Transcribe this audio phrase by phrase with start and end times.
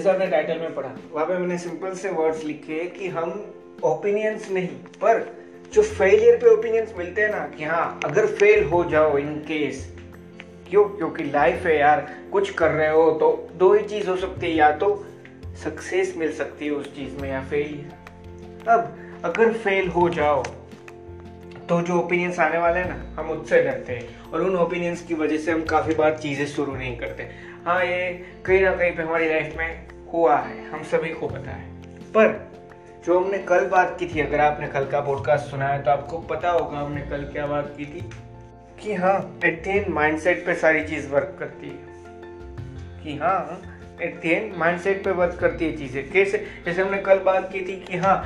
[0.00, 3.30] जैसा आपने टाइटल में पढ़ा। वहाँ पे मैंने सिंपल से वर्ड्स लिखे कि हम
[3.84, 5.18] ओपिनियंस नहीं पर
[5.72, 9.84] जो फेलियर पे ओपिनियंस मिलते हैं ना, कि हाँ अगर फेल हो जाओ इन केस
[10.70, 10.84] क्यों?
[10.86, 14.54] क्योंकि लाइफ है यार, कुछ कर रहे हो तो दो ही चीज़ हो सकती है,
[14.54, 14.88] या तो
[15.64, 20.42] सक्सेस मिल सकती है उस चीज़ में, या फेलियर अब अगर फेल हो जाओ
[21.68, 25.14] तो जो ओपिनियंस आने वाले हैं ना, हम उससे डरते हैं, और उन ओपिनियंस की
[25.16, 27.28] वजह से हम काफ़ी बार चीज़ें शुरू नहीं करते।
[27.64, 28.10] हाँ ये
[28.46, 31.68] कहीं ना कहीं पे हमारी लाइफ में हुआ है, हम सभी को पता है।
[32.12, 32.50] पर
[33.06, 36.18] जो हमने कल बात की थी, अगर आपने कल का पॉडकास्ट सुना है तो आपको
[36.18, 38.10] पता होगा हमने कल क्या बात की थी,
[38.82, 41.88] कि हाँ एट माइंडसेट पे सारी चीज़ वर्क करती है।
[43.04, 43.62] कि हाँ
[44.02, 46.46] एट माइंडसेट पे वर्क करती है चीज़ें। कैसे?
[46.64, 48.16] जैसे हमने कल बात की थी कि हाँ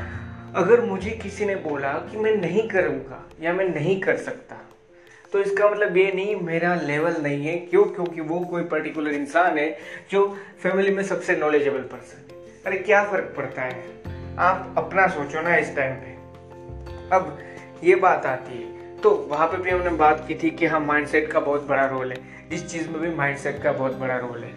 [0.56, 4.56] अगर मुझे किसी ने बोला कि मैं नहीं करूँगा, या मैं नहीं कर सकता
[5.34, 7.84] तो इसका मतलब ये नहीं, मेरा लेवल नहीं है। क्यों?
[7.84, 9.78] क्योंकि वो कोई पर्टिकुलर इंसान है
[10.10, 13.84] जो फैमिली में सबसे नॉलेजेबल पर्सन है। अरे, क्या फ़र्क पड़ता है?
[14.38, 16.12] आप अपना सोचो ना इस टाइम पे।
[17.16, 17.38] अब
[17.84, 21.32] ये बात आती है। तो वहाँ पे भी हमने बात की थी कि हाँ माइंडसेट
[21.32, 22.18] का बहुत बड़ा रोल है।
[22.52, 24.54] इस चीज़ में भी माइंडसेट का बहुत बड़ा रोल है।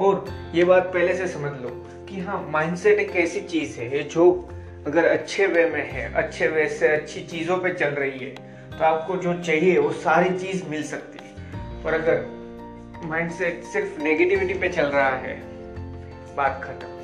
[0.00, 4.48] और ये बात पहले से समझ लो कि हाँ माइंडसेट एक ऐसी चीज़ है जो
[4.86, 8.47] अगर अच्छे वे में है, अच्छे वे से अच्छी चीज़ों पे चल रही है
[8.78, 11.34] तो आपको जो चाहिए, वो सारी चीज़ मिल सकती है।
[11.84, 12.38] और अगर
[13.04, 15.42] माइंडसेट सिर्फ़ नेगेटिविटी पे चल रहा है,
[16.36, 16.98] बात खत्म।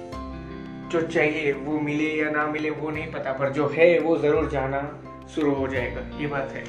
[0.88, 4.50] जो चाहिए, वो मिले या ना मिले, वो नहीं पता, पर जो है, वो ज़रूर
[4.50, 5.04] जाना
[5.34, 6.64] शुरू हो जाएगा। ये बात है।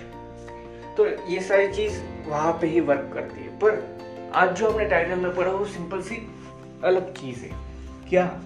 [0.95, 3.95] तो ये सारी चीज़ वहाँ पे ही वर्क करती है। पर
[4.35, 6.27] आज जो हमने टाइटल में पढ़ा, वो सिंपल सी
[6.83, 7.51] अलग चीज़ है।
[8.09, 8.39] क्या?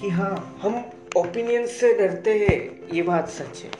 [0.00, 0.84] कि हाँ हम
[1.16, 3.70] ओपिनियन से डरते हैं, ये बात सच है।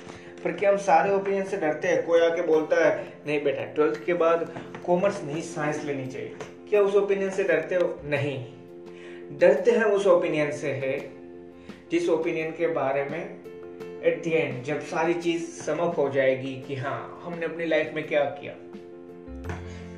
[0.44, 2.06] पर क्या हम सारे ओपिनियन से डरते हैं?
[2.06, 4.52] कोई आके बोलता है, नहीं बेटा ट्वेल्थ के बाद
[4.86, 6.34] कॉमर्स नहीं साइंस लेनी चाहिए।
[6.70, 8.00] क्या उस ओपिनियन से डरते हो?
[8.04, 8.44] नहीं।
[9.38, 10.98] डरते हैं उस ओपिनियन से है,
[11.90, 13.44] जिस ओपिनियन के बारे में
[14.02, 18.06] एट द एंड जब सारी चीज़ समक हो जाएगी कि हाँ हमने अपनी लाइफ में
[18.06, 18.52] क्या किया।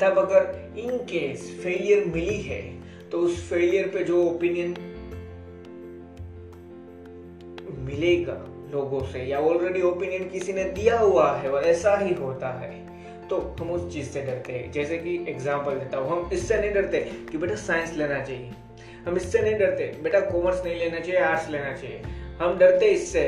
[0.00, 2.62] तब अगर इन केस फेलियर मिली है
[3.10, 4.76] तो उस फेलियर पे जो ओपिनियन
[7.78, 12.48] मिलेगा लोगों से, या ऑलरेडी ओपिनियन किसी ने दिया हुआ है और ऐसा ही होता
[12.60, 12.74] है।
[13.28, 16.72] तो हम उस चीज़ से डरते हैं। जैसे कि एग्ज़ाम्पल देता हूँ, हम इससे नहीं
[16.74, 17.00] डरते
[17.30, 18.50] कि बेटा साइंस लेना चाहिए।
[19.06, 22.02] हम इससे नहीं डरते, बेटा कॉमर्स नहीं लेना चाहिए आर्ट्स लेना चाहिए।
[22.40, 23.24] हम डरते इससे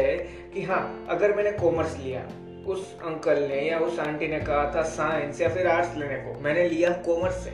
[0.54, 2.22] कि हाँ अगर मैंने कॉमर्स लिया,
[2.66, 6.38] उस अंकल ने या उस आंटी ने कहा था साइंस या फिर आर्ट्स लेने को,
[6.40, 7.50] मैंने लिया कॉमर्स से।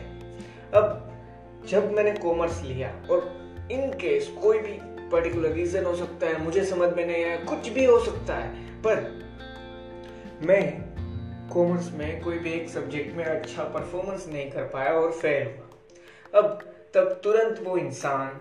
[0.75, 4.78] अब जब मैंने कॉमर्स लिया, और इन केस कोई भी
[5.14, 8.48] पर्टिकुलर रीजन हो सकता है मुझे समझ में नहीं आया कुछ भी हो सकता है
[8.82, 9.02] पर
[10.42, 10.62] मैं
[11.48, 16.41] कॉमर्स में कोई भी एक सब्जेक्ट में अच्छा परफॉर्मेंस नहीं कर पाया और फेल हुआ।
[16.41, 16.58] अब
[16.94, 18.41] तब तुरंत वो इंसान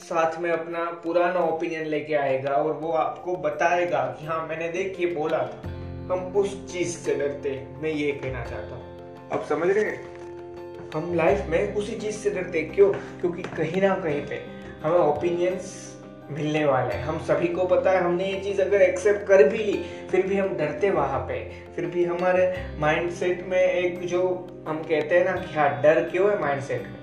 [0.00, 5.00] साथ में अपना पुराना ओपिनियन लेके आएगा और वो आपको बताएगा कि हाँ मैंने देख
[5.00, 5.68] ये बोला था।
[6.12, 7.50] हम उस चीज़ से डरते
[7.82, 10.90] मैं ये कहना चाहता हूँ। आप समझ रहे हैं?
[10.94, 12.92] हम लाइफ में उसी चीज़ से डरते क्यों?
[12.92, 15.92] क्योंकि कहीं ना कहीं पे हमें ओपिनियंस
[16.30, 19.58] मिलने वाले है। हम सभी को पता है, हमने ये चीज़ अगर एक्सेप्ट कर भी
[19.58, 24.22] ली, फिर भी हम डरते वहाँ पे। फिर भी हमारे माइंडसेट में एक जो
[24.68, 27.02] हम कहते हैं ना कि हाँ डर क्यों है माइंडसेट में?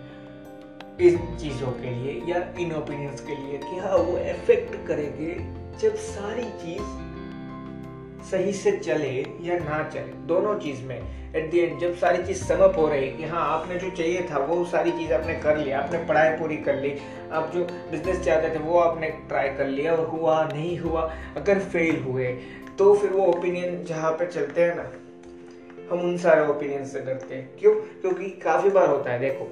[1.02, 5.36] इन चीज़ों के लिए या इन ओपिनियंस के लिए कि हाँ वो इफ़ेक्ट करेंगे
[5.80, 7.09] जब सारी चीज़
[8.32, 9.10] सही से चले
[9.42, 11.00] या ना चले, दोनों चीज़ में।
[11.36, 14.38] एट द एंड जब सारी चीज़ समप हो रही, कि हाँ आपने जो चाहिए था,
[14.40, 16.94] वो सारी चीज़ आपने कर लिया, आपने पढ़ाई पूरी कर ली,
[17.32, 21.02] आप जो बिज़नेस चाहते थे, वो आपने ट्राई कर लिया और हुआ, नहीं हुआ,
[21.38, 22.28] अगर फेल हुए
[22.78, 24.84] तो फिर वो ओपिनियन जहाँ पे चलते हैं ना,
[25.92, 27.74] हम उन सारे ओपिनियन से डरते हैं। क्यों?
[27.74, 29.52] क्योंकि काफ़ी बार होता है, देखो,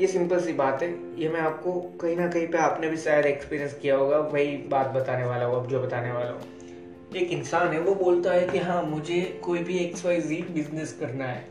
[0.00, 3.26] ये सिंपल सी बात है, ये मैं आपको कहीं ना कहीं पे आपने भी शायद
[3.26, 6.55] एक्सपीरियंस किया होगा, वही बात बताने वाला हूँ, अब जो बताने वाला हूँ।
[7.16, 10.92] एक इंसान है, वो बोलता है कि हाँ मुझे कोई भी एक्स वाई जी बिज़नेस
[10.92, 11.44] करना है।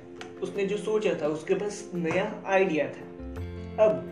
[0.44, 4.12] उसने जो सोचा था, उसके पास नया आइडिया था। अब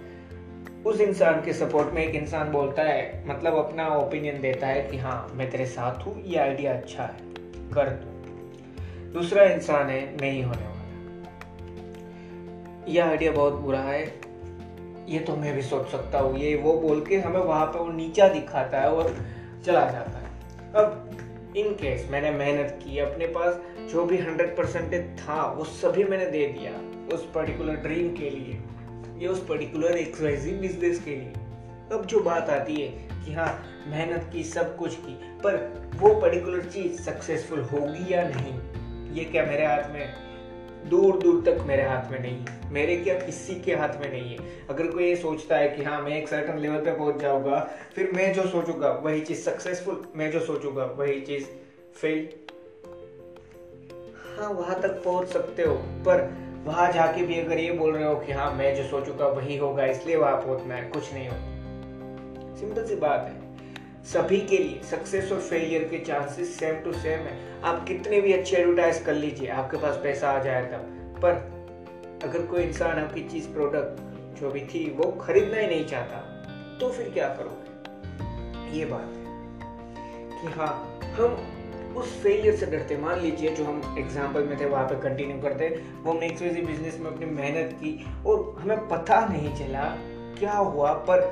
[0.86, 4.98] उस इंसान के सपोर्ट में एक इंसान बोलता है मतलब अपना ओपिनियन देता है कि
[4.98, 7.18] हाँ मैं तेरे साथ हूँ, ये आइडिया अच्छा है,
[7.74, 8.12] कर दो
[9.14, 10.72] दूसरा इंसान है, नहीं होने वाला।
[12.88, 14.04] यह आइडिया बहुत बुरा है।
[15.10, 17.92] ये तो मैं भी सोच सकता हूँ। ये वो बोल के हमें वहाँ पे वो
[17.92, 19.16] नीचा दिखाता है और
[19.66, 20.32] चला जाता है।
[20.76, 21.18] अब
[21.58, 23.60] इन केस मैंने मेहनत की अपने पास,
[23.92, 26.72] जो भी हंड्रेड परसेंटेज था, वो सभी मैंने दे दिया
[27.16, 28.60] उस पर्टिकुलर ड्रीम के लिए,
[29.20, 31.34] या उस पर्टिकुलर एक्सवाइजी बिज़नेस के लिए।
[31.92, 32.88] अब जो बात आती है
[33.26, 35.58] कि हाँ मेहनत की, सब कुछ की, पर
[35.96, 38.54] वो पर्टिकुलर चीज़ सक्सेसफुल होगी या नहीं,
[39.16, 40.33] ये क्या मेरे हाथ में
[40.90, 44.30] दूर दूर तक मेरे हाथ में नहीं है। मेरे क्या किसी के हाथ में नहीं
[44.30, 44.38] है।
[44.70, 47.60] अगर कोई ये सोचता है कि हाँ मैं एक सर्टन लेवल पे पहुँच जाऊँगा,
[47.96, 51.46] फिर मैं जो सोचूँगा, वही चीज़ सक्सेसफुल मैं जो सोचूँगा, वही चीज़
[51.96, 52.30] फेल
[54.38, 55.76] हाँ वहाँ तक पहुँच सकते हो,
[56.06, 56.22] पर
[56.66, 59.86] वहाँ जाके भी अगर ये बोल रहे हो कि हाँ मैं जो सोचूँगा वही होगा,
[59.86, 61.36] इसलिए वहाँ पहुँचना है, कुछ नहीं हो
[62.58, 63.43] सिंपल सी बात है।
[64.04, 68.34] सभी के लिए सक्सेस और फेलियर के चांसेस सेम टू सेम है। आप कितने भी
[68.34, 71.32] अच्छे एडवर्टाइज कर लीजिए, आपके पास पैसा आ जाए तब। पर
[72.24, 76.18] अगर कोई इंसान आपकी चीज़ प्रोडक्ट जो भी थी, वो खरीदना ही नहीं चाहता
[76.80, 78.78] तो फिर क्या करोगे?
[78.78, 84.44] ये बात है कि हाँ हम उस फेलियर से डरते मान लीजिए जो हम एग्ज़ाम्पल
[84.44, 85.68] में थे, वहाँ पे कंटिन्यू करते
[86.04, 87.94] वो हमने एक बिज़नेस में अपनी मेहनत की
[88.26, 89.84] और हमें पता नहीं चला
[90.40, 91.32] क्या हुआ, पर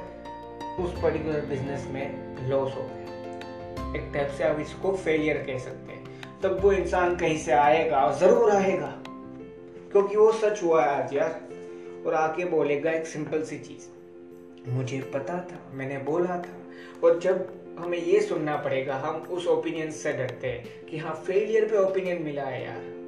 [0.79, 2.97] उस पर्टिकुलर बिज़नेस में लॉस हो गया।
[3.95, 6.01] एक टाइप से आप इसको फेलियर कह सकते हैं।
[6.43, 9.03] तब वो इंसान कहीं से आएगा ज़रूर आएगा।
[9.91, 11.41] क्योंकि वो सच हुआ है आज यार।
[12.05, 13.87] और आके बोलेगा एक सिंपल सी चीज़।
[14.69, 16.57] मुझे पता था, मैंने बोला था।
[17.03, 21.65] और जब हमें ये सुनना पड़ेगा, हम उस ओपिनियन से डरते हैं कि हाँ फेलियर
[21.65, 23.01] पे ओपिनियन मिला है यार।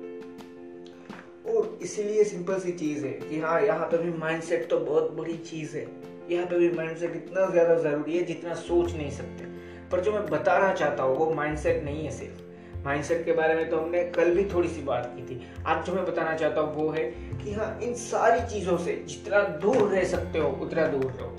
[1.55, 5.37] और इसीलिए सिंपल सी चीज़ है कि हाँ यहाँ पे भी माइंडसेट तो बहुत बड़ी
[5.37, 9.45] चीज़ है। यहाँ पे भी माइंडसेट इतना ज़्यादा ज़रूरी है जितना सोच नहीं सकते।
[9.91, 12.41] पर जो मैं बताना चाहता हूँ, वो माइंडसेट नहीं है सिर्फ़।
[12.85, 15.93] माइंडसेट के बारे में तो हमने कल भी थोड़ी सी बात की थी। आज जो
[15.93, 17.03] मैं बताना चाहता हूँ, वो है
[17.43, 21.29] कि हाँ इन सारी चीज़ों से जितना दूर रह सकते हो, उतना दूर रहो।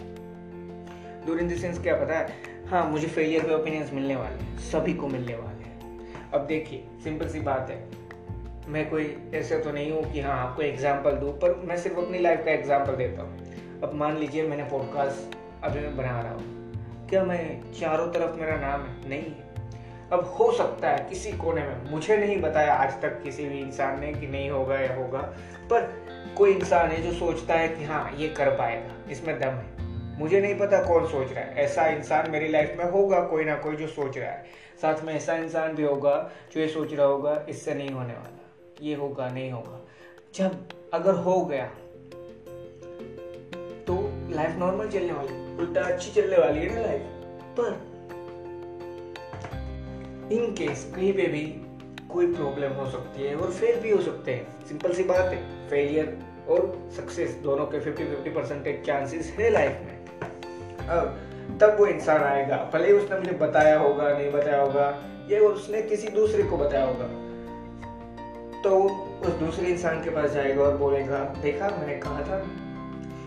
[1.26, 2.42] दूर इन देंस क्या पता है?
[2.66, 6.84] हाँ मुझे फेलियर के ओपिनियंस मिलने वाले हैं। सभी को मिलने वाले हैं। अब देखिए
[7.04, 7.82] सिंपल सी बात है।
[8.69, 12.19] मैं कोई ऐसे तो नहीं हूँ कि हाँ आपको एग्ज़ाम्पल दूँ, पर मैं सिर्फ़ अपनी
[12.19, 16.65] लाइफ का एग्ज़ाम्पल देता हूँ। अब मान लीजिए मैंने पॉडकास्ट अभी मैं बना रहा हूँ।
[17.09, 19.09] क्या मैं चारों तरफ़ मेरा नाम है?
[19.09, 19.55] नहीं है।
[20.12, 24.00] अब हो सकता है किसी कोने में, मुझे नहीं बताया आज तक किसी भी इंसान
[24.00, 25.19] ने कि नहीं होगा या होगा,
[25.71, 26.06] पर
[26.37, 29.75] कोई इंसान है जो सोचता है कि हाँ ये कर पाएगा, इसमें दम है।
[30.19, 33.55] मुझे नहीं पता कौन सोच रहा है। ऐसा इंसान मेरी लाइफ में होगा कोई ना
[33.55, 34.44] कोई जो सोच रहा है।
[34.82, 38.50] साथ में ऐसा इंसान भी होगा जो ये सोच रहा होगा, इससे नहीं होने वाला।
[38.82, 39.81] ये होगा, नहीं होगा।
[40.35, 41.70] जब अगर हो गया
[44.34, 47.02] लाइफ नॉर्मल चलने वाली। उल्टा अच्छी चलने वाली है ना लाइफ
[47.58, 47.92] पर
[50.32, 51.42] इन केस कहीं पे भी
[52.12, 55.69] कोई प्रॉब्लम हो सकती है और फेल भी हो सकते हैं। सिंपल सी बात है
[55.70, 59.96] फेलियर और सक्सेस दोनों के 50 50 परसेंटेज चांसेस है लाइफ में।
[60.88, 64.86] अब तब वो इंसान आएगा भले ही उसने मुझे बताया होगा नहीं बताया होगा
[65.31, 67.06] या उसने किसी दूसरे को बताया होगा।
[68.62, 68.70] तो
[69.20, 72.38] उस दूसरे इंसान के पास जाएगा और बोलेगा देखा मैंने कहा था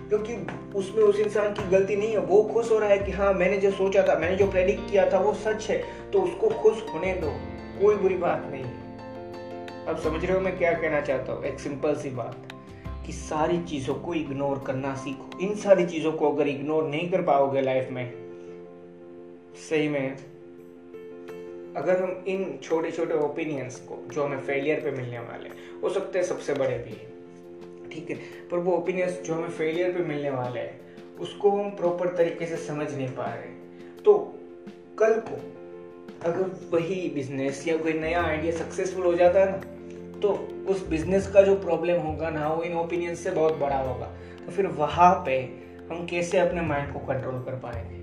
[0.09, 3.33] क्योंकि उसमें उस इंसान की गलती नहीं है। वो खुश हो रहा है कि हाँ
[3.33, 6.83] मैंने जो सोचा था, मैंने जो प्रेडिक्ट किया था, वो सच है। तो उसको खुश
[6.93, 7.29] होने दो।
[7.81, 8.87] कोई बुरी बात नहीं। है
[9.85, 11.43] अब समझ रहे हो मैं क्या कहना चाहता हूँ?
[11.43, 12.47] एक सिंपल सी बात।
[13.05, 17.21] कि सारी चीज़ों को इग्नोर करना सीखो। इन सारी चीज़ों को अगर इग्नोर नहीं कर
[17.21, 18.13] पाओगे लाइफ में,
[19.69, 20.17] सही में,
[21.77, 25.49] अगर हम इन छोटे छोटे ओपिनियंस को, जो हमें फेलियर पे मिलने वाले
[25.83, 27.16] हो सकते हैं सबसे बड़े भी
[27.91, 28.15] ठीक है,
[28.51, 30.79] पर वो ओपिनियंस जो हमें फेलियर पे मिलने वाला है,
[31.19, 34.17] उसको हम प्रॉपर तरीके से समझ नहीं पा रहे। तो
[34.99, 35.39] कल को
[36.25, 39.75] अगर वही बिज़नेस या कोई नया आइडिया सक्सेसफुल हो जाता है ना
[40.19, 40.29] तो
[40.69, 44.05] उस बिज़नेस का जो प्रॉब्लम होगा ना, वो इन ओपिनियन से बहुत बड़ा होगा।
[44.45, 45.37] तो फिर वहाँ पे
[45.89, 47.95] हम कैसे अपने माइंड को कंट्रोल कर पाएँगे?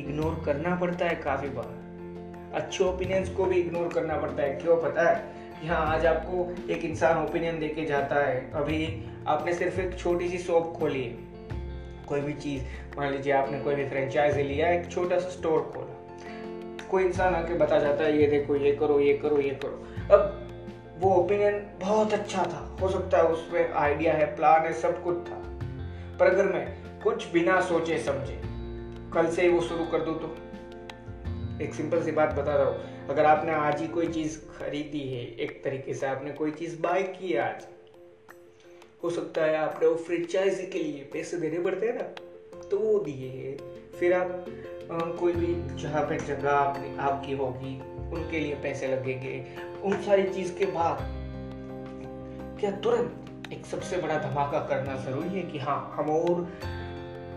[0.00, 4.76] इग्नोर करना पड़ता है काफ़ी बार। अच्छे ओपिनियंस को भी इग्नोर करना पड़ता है। क्यों?
[4.76, 9.80] पता है हाँ आज आपको एक इंसान ओपिनियन दे के जाता है। अभी आपने सिर्फ़
[9.80, 11.18] एक छोटी सी शॉप खोली है।
[12.08, 12.62] कोई भी चीज़,
[12.98, 16.18] मान लीजिए आपने कोई भी फ्रेंचाइज लिया, एक छोटा सा स्टोर खोला।
[16.90, 19.86] कोई इंसान आके बता जाता है, ये देखो, ये करो ये करो ये करो।
[20.16, 20.48] अब
[21.00, 25.16] वो ओपिनियन बहुत अच्छा था। हो सकता है उसमें आइडिया है प्लान है, सब कुछ
[25.16, 25.42] था।
[26.20, 28.40] पर अगर मैं कुछ बिना सोचे समझे,
[29.14, 30.36] कल से ही वो शुरू कर दूँ तो?
[31.64, 35.22] एक सिंपल सी बात बता रहा हूँ। अगर आपने आज ही कोई चीज़ खरीदी है,
[35.36, 37.64] एक तरीके से आपने कोई चीज़ बाय की है आज,
[39.04, 42.02] हो सकता है आपने वो फ्रेंचाइजी के लिए पैसे देने पड़ते हैं ना
[42.70, 43.56] तो वो दिए
[43.98, 44.44] फिर आप
[45.20, 47.74] कोई भी जहाँ पे जगह आपकी आपकी होगी,
[48.12, 49.44] उनके लिए पैसे लगेंगे,
[49.82, 50.98] उन सारी चीज़ के बाद
[52.60, 56.40] क्या तुरंत एक सबसे बड़ा धमाका करना ज़रूरी है कि हाँ हम और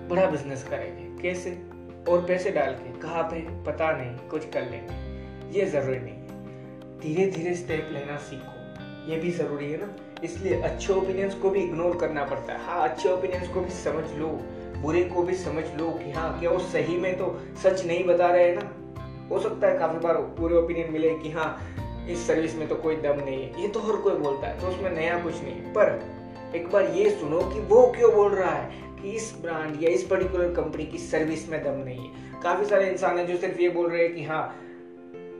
[0.09, 1.21] बड़ा बिज़नेस करेंगे?
[1.21, 1.51] कैसे?
[2.11, 2.99] और पैसे डाल के?
[2.99, 3.41] कहाँ पे?
[3.63, 5.12] पता नहीं, कुछ कर लेंगे।
[5.53, 9.87] ये ज़रूरी नहीं धीरे धीरे स्टेप लेना सीखो। ये भी ज़रूरी है ना?
[10.23, 14.03] इसलिए अच्छे ओपिनियंस को भी इग्नोर करना पड़ता है। हाँ अच्छे ओपिनियंस को भी समझ
[14.11, 14.27] लो,
[14.81, 17.27] बुरे को भी समझ लो कि हाँ क्या वो सही में तो
[17.63, 19.27] सच नहीं बता रहे हैं ना?
[19.29, 21.49] हो सकता है काफ़ी बार बुरे ओपिनियन मिले कि हाँ
[22.09, 24.67] इस सर्विस में तो कोई दम नहीं है। ये तो हर कोई बोलता है तो
[24.67, 28.51] उसमें नया कुछ नहीं है। पर एक बार ये सुनो कि वो क्यों बोल रहा
[28.51, 32.65] है कि इस ब्रांड या इस पर्टिकुलर कंपनी की सर्विस में दम नहीं है। काफ़ी
[32.65, 34.43] सारे इंसान है जो सिर्फ़ ये बोल रहे हैं कि हाँ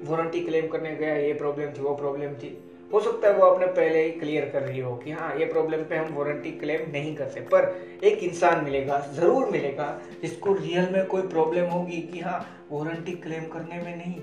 [0.03, 2.57] वारंटी क्लेम करने गया, ये प्रॉब्लम थी, वो प्रॉब्लम थी।
[2.93, 5.83] हो सकता है वो आपने पहले ही क्लियर कर रही हो कि हाँ ये प्रॉब्लम
[5.83, 9.87] पे हम वारंटी क्लेम नहीं करते, पर एक इंसान मिलेगा, ज़रूर मिलेगा,
[10.21, 12.39] जिसको रियल में कोई प्रॉब्लम होगी कि हाँ
[12.71, 14.15] वारंटी क्लेम करने में नहीं,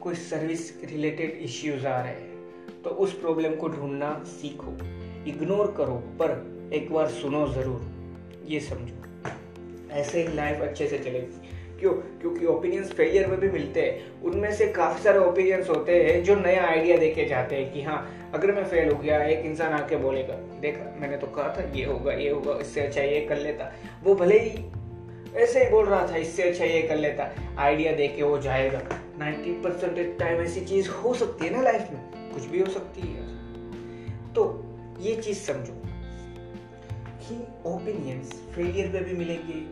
[0.00, 4.76] कोई सर्विस रिलेटेड इश्यूज़ आ रहे हैं तो उस प्रॉब्लम को ढूंढना सीखो
[5.28, 7.80] इग्नोर करो, पर एक बार सुनो ज़रूर,
[8.46, 8.94] ये समझो।
[9.92, 11.92] ऐसे ही लाइफ अच्छे से चलेगी। क्यों?
[11.92, 16.34] क्योंकि ओपिनियंस फेलियर में भी मिलते हैं। उनमें से काफ़ी सारे ओपिनियंस होते हैं जो
[16.34, 19.96] नया आइडिया देके जाते हैं कि हाँ अगर मैं फेल हो गया, एक इंसान आके
[19.96, 23.72] बोलेगा, देख, मैंने तो कहा था, ये होगा ये होगा, इससे अच्छा ये कर लेता।
[24.04, 24.64] वो भले ही
[25.36, 28.82] ऐसे ही बोल रहा था, इससे अच्छा ये कर लेता। आइडिया दे के वो जाएगा।
[29.18, 32.32] नाइन्टी परसेंट टाइम ऐसी चीज़ हो सकती है ना लाइफ में?
[32.34, 33.22] कुछ भी हो सकती है।
[34.34, 34.64] तो
[35.00, 35.82] ये चीज़ समझो
[37.20, 39.70] कि ओपिनियंस फेलियर पे भी मिलेगी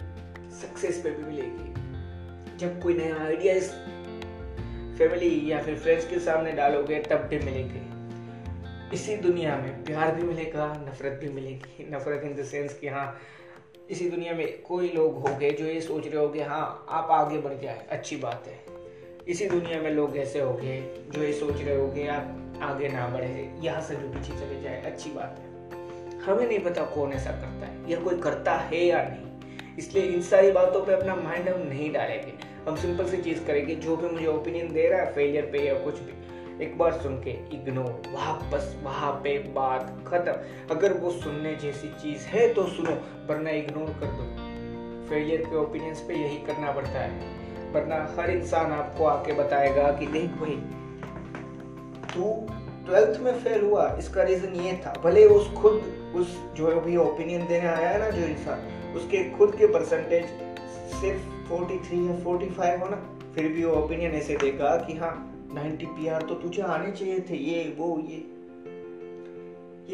[0.62, 1.83] सक्सेस पे भी मिलेगी।
[2.58, 3.70] जब कोई नया आइडिया इस
[4.98, 7.82] फैमिली या फिर फ्रेंड्स के सामने डालोगे, तब भी मिलेंगे।
[8.94, 13.18] इसी दुनिया में प्यार भी मिलेगा, नफरत भी मिलेगी। नफरत इन द सेंस कि हाँ
[13.90, 17.54] इसी दुनिया में कोई लोग होंगे जो ये सोच रहे होंगे हाँ आप आगे बढ़
[17.54, 18.58] जाए अच्छी बात है।
[19.28, 20.80] इसी दुनिया में लोग ऐसे होंगे
[21.10, 24.82] जो ये सोच रहे होंगे, आप आगे ना बढ़े, यहाँ से जो पीछे चले जाए,
[24.82, 25.52] अच्छी बात है।
[26.20, 30.22] हमें नहीं पता कौन ऐसा करता है, या कोई करता है या नहीं। इसलिए इन
[30.22, 34.08] सारी बातों पे अपना माइंड हम नहीं डालेंगे। हम सिंपल सी चीज़ करेंगे, जो भी
[34.08, 38.02] मुझे ओपिनियन दे रहा है फेलियर पे या कुछ भी, एक बार सुन के इग्नोर
[38.08, 42.92] वापस वहाँ पे बात खत्म। अगर वो सुनने जैसी चीज़ है तो सुनो,
[43.28, 44.24] वरना इग्नोर कर दो।
[45.08, 50.06] फेलियर के ओपिनियंस पे यही करना पड़ता है। वरना हर इंसान आपको आके बताएगा कि
[50.06, 50.56] देख भाई,
[52.14, 52.32] तू
[52.86, 55.82] ट्वेल्थ में फेल हुआ, इसका रीजन ये था। भले उस खुद,
[56.16, 60.24] उस जो भी ओपिनियन देने आया है ना, जो इंसान, उसके खुद के परसेंटेज
[60.94, 62.96] सिर्फ़ 43 या 45 हो ना,
[63.34, 67.36] फिर भी वो ओपिनियन ऐसे देगा कि हाँ 90 पीआर तो तुझे आने चाहिए थे,
[67.36, 68.16] ये, वो, ये।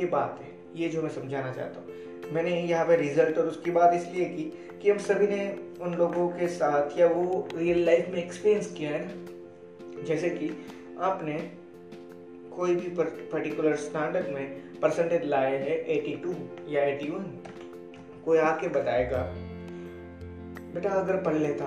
[0.01, 1.89] ये बात है, ये जो मैं समझाना चाहता हूँ।
[2.33, 4.43] मैंने यहाँ पे रिज़ल्ट और उसकी बात इसलिए की
[4.83, 8.91] कि हम सभी ने उन लोगों के साथ या वो रियल लाइफ में एक्सपीरियंस किया
[8.91, 10.51] है जैसे कि
[11.01, 11.39] आपने
[12.57, 12.89] कोई भी
[13.33, 16.35] पर्टिकुलर स्टैंडर्ड में परसेंटेज लाए हैं 82
[16.69, 17.25] या 81
[18.25, 19.50] कोई आके बताएगा
[20.75, 21.65] बेटा, अगर पढ़ लेता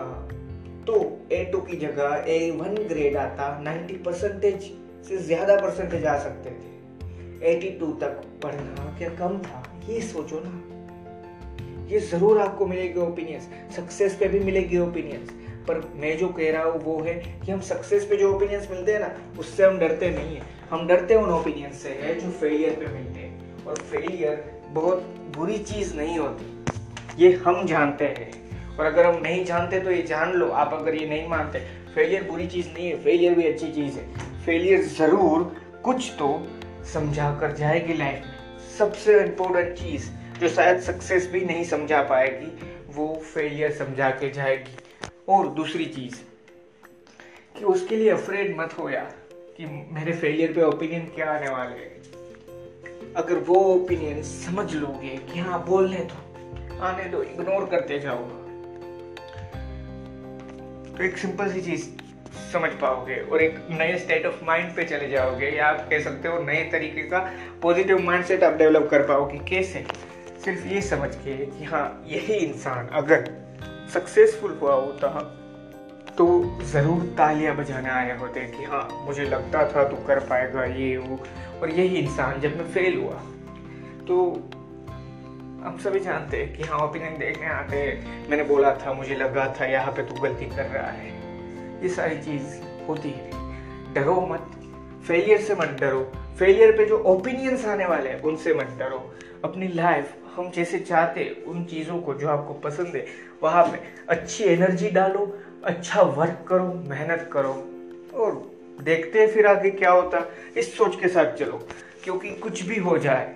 [0.88, 0.96] तो
[1.32, 4.72] ए टू की जगह ए वन ग्रेड आता नाइन्टी परसेंटेज
[5.08, 9.64] से ज़्यादा परसेंटेज आ सकते थे। एटी टू तक पढ़ना क्या कम था?
[9.90, 10.60] ये सोचो ना।
[11.92, 15.30] ये ज़रूर आपको मिलेगी ओपिनियंस सक्सेस पे भी मिलेगी ओपिनियंस
[15.68, 17.14] पर मैं जो कह रहा हूँ, वो है
[17.46, 20.88] कि हम सक्सेस पे जो ओपिनियंस मिलते हैं ना, उससे हम डरते नहीं है। हम
[20.88, 25.04] डरते उन ओपिनियंस से है जो फेलियर पे मिलते हैं। और फेलियर बहुत
[25.38, 28.32] बुरी चीज़ नहीं होती। ये हम जानते हैं।
[28.80, 31.60] और अगर हम नहीं जानते तो ये जान लो, आप अगर ये नहीं मानते
[31.96, 34.08] फेलियर बुरी चीज़ नहीं है फेलियर भी अच्छी चीज़ है।
[34.46, 35.44] फेलियर ज़रूर
[35.84, 36.48] कुछ तो
[36.94, 42.52] समझा कर जाएगी लाइफ में। सबसे इम्पोर्टेंट चीज़ जो शायद सक्सेस भी नहीं समझा पाएगी,
[42.96, 44.78] वो फेलियर समझा के जाएगी।
[45.30, 46.16] और दूसरी चीज़,
[47.58, 49.14] कि उसके लिए अफ्रेड मत हो यार,
[49.58, 55.40] कि मेरे फेलियर पे ओपिनियन क्या आने वाले हैं। अगर वो ओपिनियन समझ लोगे कि
[55.40, 58.43] हाँ बोलने दो, आने दो इग्नोर करते जाओ
[60.98, 61.90] तो एक सिंपल सी चीज़
[62.54, 66.28] समझ पाओगे और एक नए स्टेट ऑफ़ माइंड पे चले जाओगे या आप कह सकते
[66.28, 67.20] हो नए तरीके का
[67.62, 69.86] पॉजिटिव माइंडसेट आप डेवलप कर पाओगे। कैसे?
[70.46, 73.32] सिर्फ़ ये समझ के कि हाँ यही इंसान अगर
[73.94, 75.40] सक्सेसफुल हुआ होता
[76.18, 80.98] तो ज़रूर तालियाँ बजाने आए होते कि हाँ मुझे लगता था तू कर पाएगा ये,
[80.98, 81.24] वो,
[81.62, 83.22] और यही इंसान जब मैं फेल हुआ
[84.08, 84.44] तो
[85.64, 89.56] हम सभी जानते हैं कि हाँ ओपिनियन देखने आते हैं। मैंने बोला था, मुझे लगा
[89.60, 91.10] था यहाँ पे तू गलती कर रहा है।
[91.84, 93.30] ये सारी चीज़ होती है।
[93.94, 94.52] डरो मत।
[95.08, 99.68] फेलियर से मत डरो। फेलियर पे जो ओपिनियंस आने वाले हैं, उनसे मत डरो। अपनी
[99.68, 103.06] लाइफ हम जैसे चाहते उन चीज़ों को जो आपको पसंद है,
[103.44, 103.80] वहाँ पे
[104.10, 107.54] अच्छी एनर्जी डालो अच्छा वर्क करो, मेहनत करो।
[108.14, 108.52] और
[108.82, 111.68] देखते हैं फिर आगे क्या होता। इस सोच के साथ चलो,
[112.04, 113.36] क्योंकि कुछ भी हो जाए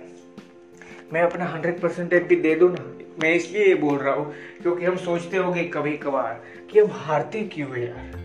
[1.12, 2.82] मैं अपना हंड्रेड परसेंटेज भी दे दूँ ना,
[3.22, 7.42] मैं इसलिए ये बोल रहा हूँ, क्योंकि हम सोचते होंगे कभी कभार कि हम हारते
[7.44, 8.16] क्यों है यार?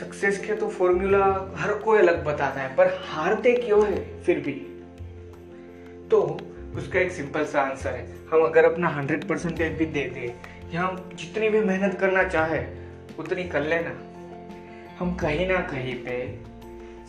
[0.00, 1.26] सक्सेस के तो फॉर्मूला
[1.56, 4.52] हर कोई अलग बताता है, पर हारते क्यों है फिर भी?
[6.10, 6.20] तो
[6.76, 10.34] उसका एक सिंपल सा आंसर है, हम अगर अपना हंड्रेड परसेंटेज भी दे दे,
[10.74, 12.64] या हम जितनी भी मेहनत करना चाहे,
[13.18, 13.90] उतनी कर लेना
[14.98, 16.18] हम कहीं ना कहीं पे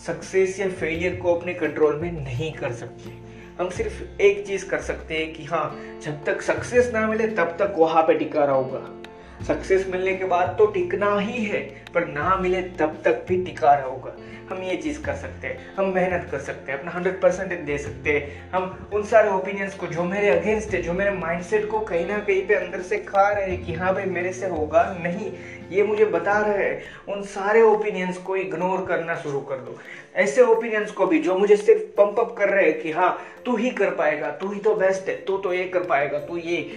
[0.06, 3.23] सक्सेस या फेलियर को अपने कंट्रोल में नहीं कर सकते।
[3.60, 7.56] हम सिर्फ़ एक चीज़ कर सकते हैं कि हाँ जब तक सक्सेस ना मिले, तब
[7.60, 9.03] तक वहाँ पे टिका रहूँगा।
[9.48, 11.62] सक्सेस मिलने के बाद तो टिकना ही है,
[11.94, 14.16] पर ना मिले तब तक भी टिका रहूँगा।
[14.50, 17.78] हम ये चीज़ कर सकते हैं, हम मेहनत कर सकते हैं, अपना हंड्रेड परसेंट दे
[17.78, 21.80] सकते हैं। हम उन सारे ओपिनियंस को जो मेरे अगेंस्ट है, जो मेरे माइंडसेट को
[21.80, 24.84] कहीं ना कहीं पे अंदर से खा रहे हैं कि हाँ भाई मेरे से होगा,
[25.04, 25.32] नहीं।
[25.72, 29.78] ये मुझे बता रहे हैं, उन सारे ओपिनियंस को इग्नोर करना शुरू कर दो।
[30.16, 33.56] ऐसे ओपिनियंस को भी जो मुझे सिर्फ़ पंप अप कर रहे हैं कि हाँ तू
[33.56, 36.72] ही कर पाएगा, तू ही तो बेस्ट है, तू तो ये कर पाएगा, तू ये।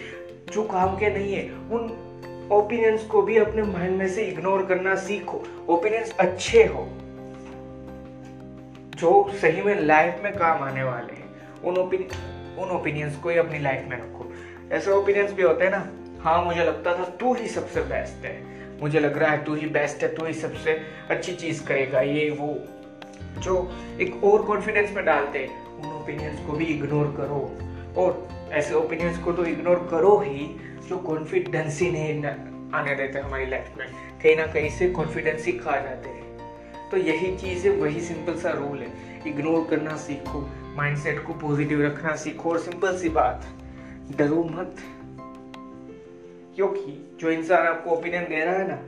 [0.52, 2.05] जो काम के नहीं है, उन
[2.52, 6.86] ओपिनियंस को भी अपने माइंड में से इग्नोर करना सीखो। ओपिनियंस अच्छे हो,
[8.96, 13.36] जो सही में लाइफ में काम आने वाले हैं। उन ओपिनियन उन ओपिनियंस को ही
[13.36, 14.32] अपनी लाइफ में रखो।
[14.72, 15.88] ऐसे ओपिनियंस भी होते हैं ना
[16.22, 18.36] हाँ मुझे लगता था तू ही सबसे बेस्ट है।
[18.80, 22.30] मुझे लग रहा है तू ही बेस्ट है, तू ही सबसे अच्छी चीज़ करेगा। ये
[22.30, 22.56] वो,
[23.38, 27.58] जो एक ओवर कॉन्फिडेंस में डालते हैं, उन ओपिनियंस को भी इग्नोर करो।
[28.02, 30.56] और ऐसे ओपिनियंस को तो इग्नोर करो ही
[30.88, 32.24] जो कॉन्फिडेंस नहीं
[32.72, 33.88] आने देते हमारी लाइफ में।
[34.22, 36.26] कहीं ना कहीं से कॉन्फिडेंस खा जाते हैं।
[36.90, 41.82] तो यही चीज़ है, वही सिंपल सा रूल है। इग्नोर करना सीखो माइंडसेट को पॉजिटिव
[41.82, 43.46] रखना सीखो और सिंपल सी बात,
[44.16, 44.76] डरो मत।
[46.56, 48.82] क्योंकि जो इंसान आपको ओपिनियन दे रहा है ना,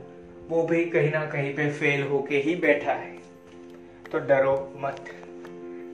[0.49, 3.11] वो भी कहीं ना कहीं पे फेल होके ही बैठा है।
[4.11, 5.05] तो डरो मत।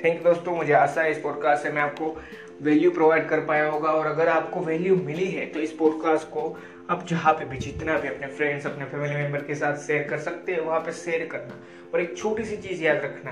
[0.03, 2.21] थैंक यू दोस्तों, मुझे आशा है इस पॉडकास्ट से मैं आपको
[2.61, 6.57] वैल्यू प्रोवाइड कर पाया होगा और अगर आपको वैल्यू मिली है तो इस पॉडकास्ट को
[6.89, 10.19] आप जहाँ पे भी, जितना भी अपने फ्रेंड्स अपने फैमिली मेंबर के साथ शेयर कर
[10.19, 11.59] सकते हैं, वहाँ पे शेयर करना।
[11.93, 13.31] और एक छोटी सी चीज़ याद रखना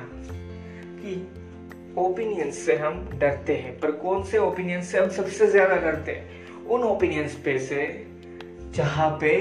[0.99, 1.15] कि
[1.97, 6.65] ओपिनियंस से हम डरते हैं, पर कौन से ओपिनियंस से हम सबसे ज़्यादा डरते हैं?
[6.65, 8.07] उन ओपिनियंस पे से
[8.75, 9.35] जहाँ पे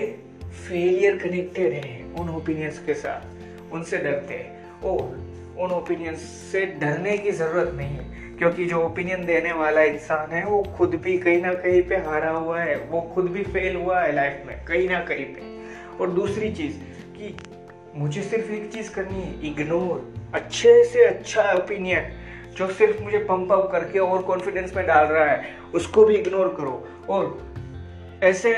[0.69, 6.21] फेलियर कनेक्टेड है, उन ओपिनियंस के साथ उनसे डरते हैं। और उन ओपिनियंस
[6.53, 10.95] से डरने की ज़रूरत नहीं है। क्योंकि जो ओपिनियन देने वाला इंसान है, वो खुद
[10.95, 14.43] भी कहीं ना कहीं पे हारा हुआ है। वो खुद भी फेल हुआ है लाइफ
[14.47, 15.51] में, कहीं ना कहीं पे।
[15.99, 16.77] और दूसरी चीज़
[17.13, 17.37] कि
[17.95, 22.11] मुझे सिर्फ़ एक चीज़ करनी है इग्नोर अच्छे से अच्छा ओपिनियन
[22.57, 26.49] जो सिर्फ़ मुझे पंप अप करके और कॉन्फिडेंस में डाल रहा है, उसको भी इग्नोर
[26.49, 27.53] करो। और
[28.23, 28.53] ऐसे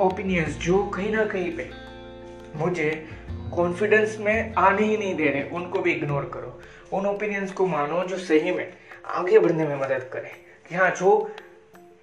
[0.00, 1.70] ओपिनियंस जो कहीं ना कहीं पे
[2.56, 3.06] मुझे
[3.56, 6.60] कॉन्फिडेंस में आने ही नहीं दे रहे, उनको भी इग्नोर करो।
[6.92, 8.72] उन ओपिनियंस को मानो जो सही में
[9.06, 10.30] आगे बढ़ने में मदद करे।
[10.68, 11.34] कि हाँ जो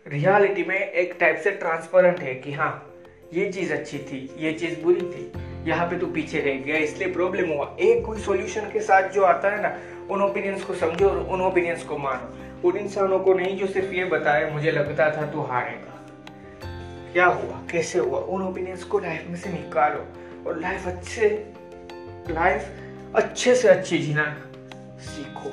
[0.08, 2.94] रियलिटी में एक टाइप से ट्रांसपेरेंट है कि हाँ
[3.34, 5.32] ये चीज़ अच्छी थी, ये चीज़ बुरी थी,
[5.70, 9.24] यहाँ पे तो पीछे रह गया, इसलिए प्रॉब्लम हुआ। एक कोई सॉल्यूशन के साथ जो
[9.24, 9.78] आता है ना,
[10.14, 13.92] उन ओपिनियंस को समझो और उन ओपिनियंस को मानो। उन इंसानों को नहीं जो सिर्फ़
[13.94, 15.94] ये बताए, मुझे लगता था तू हारेगा।
[17.14, 17.62] क्या हुआ?
[17.72, 18.20] कैसे हुआ?
[18.20, 20.06] उन ओपिनियंस को लाइफ में से निकालो
[20.50, 21.46] और लाइफ अच्छे
[22.30, 22.70] लाइफ
[23.16, 24.38] अच्छे से अच्छी जीना।
[25.00, 25.52] सीखो।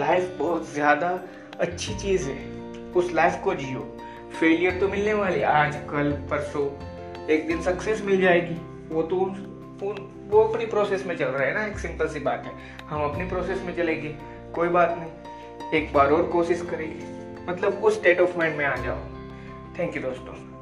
[0.00, 1.20] लाइफ बहुत ज़्यादा
[1.60, 2.50] अच्छी चीज़ है।
[2.92, 3.98] उस लाइफ को जियो।
[4.40, 6.66] फेलियर तो मिलने वाली आज, कल, परसों
[7.26, 8.54] एक दिन सक्सेस मिल जाएगी।
[8.94, 12.44] वो तो उन, वो अपनी प्रोसेस में चल रहा है ना। एक सिंपल सी बात
[12.46, 12.52] है।
[12.88, 14.16] हम अपनी प्रोसेस में चलेंगे।
[14.54, 17.16] कोई बात नहीं। एक बार और कोशिश करेंगे।
[17.52, 18.98] मतलब उस स्टेट ऑफ़ माइंड में आ जाओ।
[19.78, 20.55] थैंक यू दोस्तों।